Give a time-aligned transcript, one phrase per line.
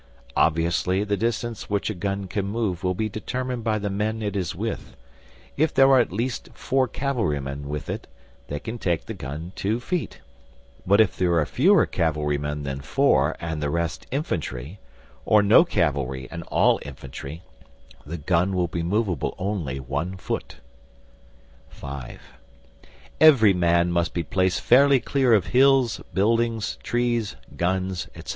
[0.35, 4.35] Obviously the distance which a gun can move will be determined by the men it
[4.35, 4.95] is with;
[5.57, 8.07] if there are at least four cavalry men with it,
[8.47, 10.19] they can take the gun two feet,
[10.87, 14.79] but if there are fewer cavalry men than four and the rest infantry,
[15.23, 17.43] or no cavalry and all infantry,
[18.03, 20.55] the gun will be movable only one foot.
[21.69, 22.17] (V)
[23.19, 28.29] Every man must be placed fairly clear of hills, buildings, trees, guns, etc.